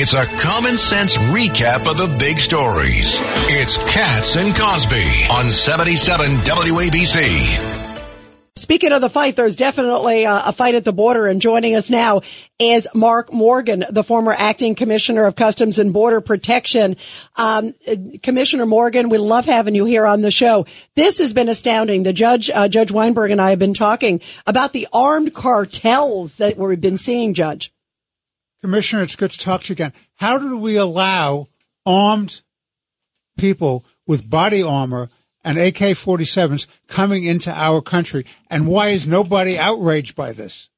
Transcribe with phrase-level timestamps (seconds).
[0.00, 3.18] It's a common sense recap of the big stories.
[3.50, 7.98] It's Cats and Cosby on 77 WABC.
[8.54, 11.90] Speaking of the fight, there's definitely a, a, fight at the border and joining us
[11.90, 12.20] now
[12.60, 16.96] is Mark Morgan, the former acting commissioner of Customs and Border Protection.
[17.34, 17.74] Um,
[18.22, 20.64] commissioner Morgan, we love having you here on the show.
[20.94, 22.04] This has been astounding.
[22.04, 26.56] The judge, uh, Judge Weinberg and I have been talking about the armed cartels that
[26.56, 27.72] we've been seeing, Judge.
[28.60, 29.92] Commissioner, it's good to talk to you again.
[30.16, 31.48] How do we allow
[31.86, 32.42] armed
[33.36, 35.08] people with body armor
[35.44, 38.26] and AK 47s coming into our country?
[38.50, 40.70] And why is nobody outraged by this?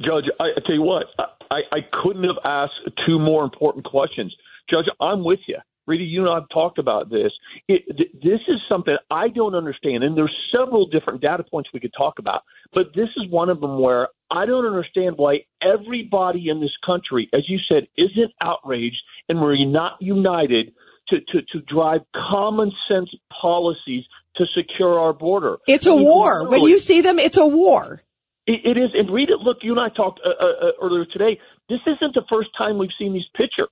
[0.00, 1.06] Judge, I, I tell you what,
[1.50, 2.74] I, I couldn't have asked
[3.06, 4.34] two more important questions.
[4.68, 5.58] Judge, I'm with you.
[5.86, 7.32] Rita, you and I have talked about this.
[7.68, 11.80] It, th- this is something I don't understand, and there's several different data points we
[11.80, 16.48] could talk about, but this is one of them where I don't understand why everybody
[16.48, 20.72] in this country, as you said, isn't outraged and we're not united
[21.08, 23.10] to, to, to drive common sense
[23.40, 24.04] policies
[24.36, 25.58] to secure our border.
[25.66, 26.48] It's a I mean, war.
[26.48, 28.02] When you see them, it's a war.
[28.46, 28.90] It, it is.
[28.94, 29.36] And Rita.
[29.40, 31.38] Look, you and I talked uh, uh, uh earlier today.
[31.68, 33.68] This isn't the first time we've seen these pictures.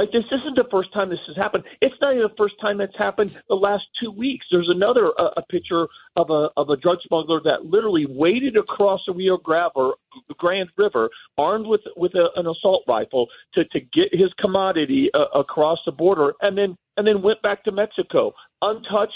[0.00, 1.64] Right, this isn't the first time this has happened.
[1.82, 3.38] It's not even the first time that's happened.
[3.50, 7.38] The last two weeks, there's another uh, a picture of a of a drug smuggler
[7.44, 9.92] that literally waded across the Rio Grande,
[10.38, 15.38] Grand River, armed with with a, an assault rifle to to get his commodity uh,
[15.38, 19.12] across the border, and then and then went back to Mexico untouched,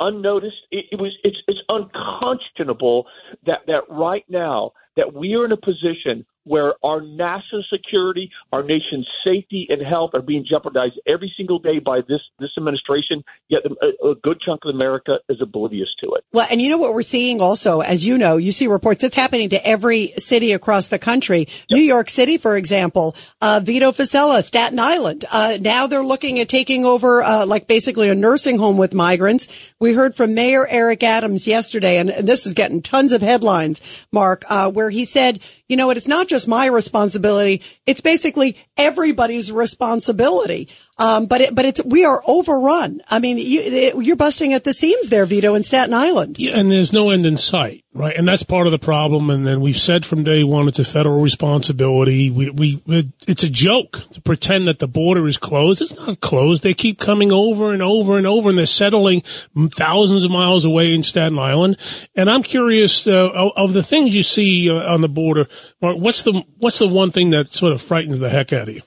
[0.00, 0.56] unnoticed.
[0.70, 3.06] It, it was it's it's unconscionable
[3.44, 8.62] that that right now that we are in a position where our national security, our
[8.62, 13.22] nation's safety and health are being jeopardized every single day by this this administration.
[13.48, 16.24] Yet a, a, good chunk of America is oblivious to it.
[16.32, 19.04] Well, and you know what we're seeing also, as you know, you see reports.
[19.04, 21.46] It's happening to every city across the country.
[21.48, 21.48] Yep.
[21.70, 25.24] New York City, for example, uh, Vito Fossella, Staten Island.
[25.30, 29.48] Uh, now they're looking at taking over, uh, like basically a nursing home with migrants.
[29.78, 33.82] We heard from Mayor Eric Adams yesterday, and, and this is getting tons of headlines,
[34.12, 37.62] Mark, uh, where he said, you know what, it's not just my responsibility.
[37.86, 40.70] It's basically everybody's responsibility.
[40.98, 43.02] Um, but it, but it's we are overrun.
[43.08, 46.38] I mean, you, you're busting at the seams there, Vito, in Staten Island.
[46.38, 48.16] Yeah, and there's no end in sight, right?
[48.16, 49.30] And that's part of the problem.
[49.30, 52.30] And then we've said from day one it's a federal responsibility.
[52.30, 52.82] We we
[53.26, 55.82] it's a joke to pretend that the border is closed.
[55.82, 56.62] It's not closed.
[56.62, 60.94] They keep coming over and over and over, and they're settling thousands of miles away
[60.94, 61.76] in Staten Island.
[62.14, 65.48] And I'm curious uh, of the things you see uh, on the border.
[65.80, 68.82] What's the what's the one thing that sort of frightens the heck out of you?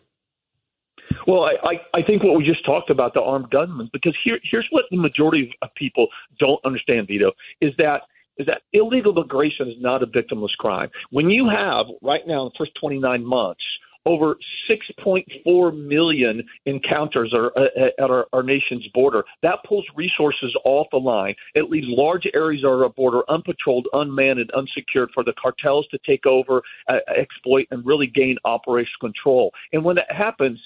[1.28, 4.40] Well, I, I, I think what we just talked about the armed gunmen, because here
[4.44, 6.08] here's what the majority of people
[6.40, 8.02] don't understand, Vito, is that
[8.38, 10.90] is that illegal immigration is not a victimless crime.
[11.12, 13.64] When you have right now in the first 29 months
[14.06, 14.36] over
[14.70, 19.24] 6.4 million encounters are, uh, at our, our, nation's border.
[19.42, 21.36] That pulls resources off the line.
[21.56, 26.00] It leaves large areas of our border unpatrolled, unmanned, and unsecured for the cartels to
[26.06, 29.52] take over, uh, exploit, and really gain operational control.
[29.74, 30.60] And when that happens,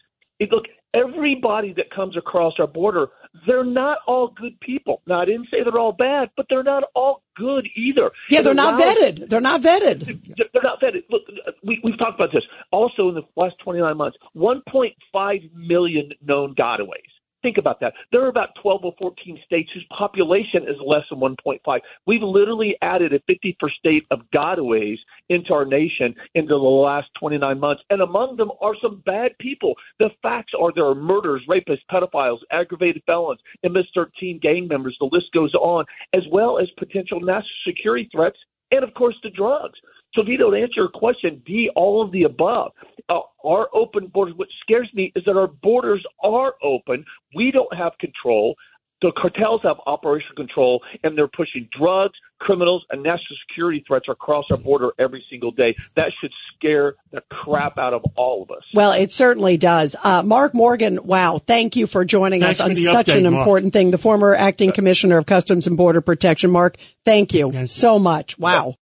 [0.52, 3.08] look, everybody that comes across our border,
[3.47, 5.02] they're not all good people.
[5.08, 8.11] Now, I didn't say they're all bad, but they're not all good either.
[8.29, 9.29] Yeah, they're not vetted.
[9.29, 10.05] They're not vetted.
[10.53, 11.03] They're not vetted.
[11.09, 11.22] Look,
[11.63, 12.44] we, we've talked about this.
[12.72, 17.09] Also, in the last 29 months, 1.5 million known gotaways.
[17.41, 17.94] Think about that.
[18.11, 21.79] There are about 12 or 14 states whose population is less than 1.5.
[22.05, 24.97] We've literally added a 50 per state of gotaways
[25.29, 27.81] into our nation into the last 29 months.
[27.89, 29.75] And among them are some bad people.
[29.99, 34.97] The facts are there are murders, rapists, pedophiles, aggravated felons, MS-13 gang members.
[34.99, 38.38] The list goes on, as well as potential national security threats
[38.72, 39.79] and, of course, the drugs.
[40.14, 42.72] So, Vito, to answer your question, be all of the above.
[43.09, 47.06] Uh, our open borders, what scares me is that our borders are open.
[47.36, 48.56] We don't have control.
[49.02, 54.44] The cartels have operational control, and they're pushing drugs, criminals, and national security threats across
[54.52, 55.74] our border every single day.
[55.96, 58.64] That should scare the crap out of all of us.
[58.74, 59.96] Well, it certainly does.
[60.03, 63.46] Uh, Mark Morgan, wow, thank you for joining Thanks us on such update, an Mark.
[63.46, 63.91] important thing.
[63.91, 66.52] The former acting commissioner of Customs and Border Protection.
[66.52, 68.38] Mark, thank you so much.
[68.38, 68.76] Wow.